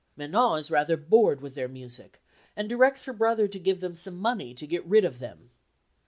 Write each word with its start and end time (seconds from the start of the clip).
Manon 0.17 0.57
is 0.59 0.71
rather 0.71 0.97
bored 0.97 1.41
with 1.41 1.53
their 1.53 1.67
music, 1.67 2.23
and 2.55 2.67
directs 2.67 3.05
her 3.05 3.13
brother 3.13 3.47
to 3.47 3.59
give 3.59 3.81
them 3.81 3.93
some 3.93 4.17
money 4.17 4.55
to 4.55 4.65
get 4.65 4.83
rid 4.83 5.05
of 5.05 5.19
them. 5.19 5.51